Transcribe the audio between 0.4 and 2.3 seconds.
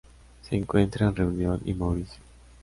Se encuentra en Reunión y Mauricio.